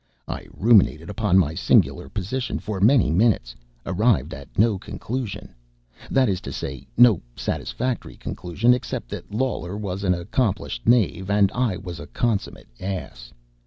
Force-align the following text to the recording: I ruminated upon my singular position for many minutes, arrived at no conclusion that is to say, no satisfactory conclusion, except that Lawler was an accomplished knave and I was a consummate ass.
I 0.27 0.47
ruminated 0.51 1.11
upon 1.11 1.37
my 1.37 1.53
singular 1.53 2.09
position 2.09 2.57
for 2.57 2.81
many 2.81 3.11
minutes, 3.11 3.55
arrived 3.85 4.33
at 4.33 4.49
no 4.57 4.79
conclusion 4.79 5.53
that 6.09 6.27
is 6.27 6.41
to 6.41 6.51
say, 6.51 6.87
no 6.97 7.21
satisfactory 7.35 8.15
conclusion, 8.17 8.73
except 8.73 9.09
that 9.09 9.31
Lawler 9.31 9.77
was 9.77 10.03
an 10.03 10.15
accomplished 10.15 10.87
knave 10.87 11.29
and 11.29 11.51
I 11.51 11.77
was 11.77 11.99
a 11.99 12.07
consummate 12.07 12.69
ass. 12.79 13.31